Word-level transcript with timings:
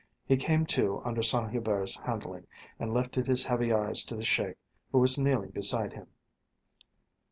He 0.25 0.35
came 0.35 0.65
to 0.65 0.99
under 1.05 1.21
Saint 1.21 1.51
Hubert's 1.51 1.95
handling, 1.95 2.47
and 2.79 2.91
lifted 2.91 3.27
his 3.27 3.45
heavy 3.45 3.71
eyes 3.71 4.03
to 4.05 4.15
the 4.15 4.25
Sheik, 4.25 4.57
who 4.91 4.97
was 4.97 5.19
kneeling 5.19 5.51
beside 5.51 5.93
him. 5.93 6.07